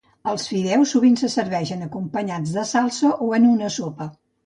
[0.29, 4.15] Els fideus sovint se serveixen acompanyats de salsa o en una sopa.